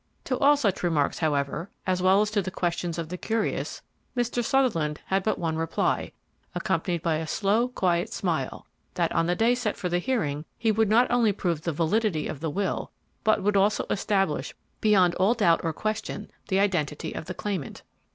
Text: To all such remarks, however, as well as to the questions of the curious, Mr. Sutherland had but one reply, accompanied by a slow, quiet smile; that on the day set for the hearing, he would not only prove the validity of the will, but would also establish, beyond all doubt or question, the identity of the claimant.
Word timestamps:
To 0.23 0.39
all 0.39 0.57
such 0.57 0.81
remarks, 0.81 1.19
however, 1.19 1.69
as 1.85 2.01
well 2.01 2.21
as 2.23 2.31
to 2.31 2.41
the 2.41 2.49
questions 2.49 2.97
of 2.97 3.09
the 3.09 3.19
curious, 3.19 3.83
Mr. 4.17 4.43
Sutherland 4.43 4.99
had 5.05 5.21
but 5.21 5.37
one 5.37 5.57
reply, 5.57 6.11
accompanied 6.55 7.03
by 7.03 7.17
a 7.17 7.27
slow, 7.27 7.67
quiet 7.67 8.11
smile; 8.11 8.65
that 8.95 9.11
on 9.11 9.27
the 9.27 9.35
day 9.35 9.53
set 9.53 9.77
for 9.77 9.89
the 9.89 9.99
hearing, 9.99 10.43
he 10.57 10.71
would 10.71 10.89
not 10.89 11.11
only 11.11 11.31
prove 11.31 11.61
the 11.61 11.71
validity 11.71 12.25
of 12.27 12.39
the 12.39 12.49
will, 12.49 12.89
but 13.23 13.43
would 13.43 13.55
also 13.55 13.85
establish, 13.91 14.55
beyond 14.79 15.13
all 15.19 15.35
doubt 15.35 15.61
or 15.63 15.71
question, 15.71 16.31
the 16.47 16.59
identity 16.59 17.13
of 17.13 17.25
the 17.25 17.35
claimant. 17.35 17.83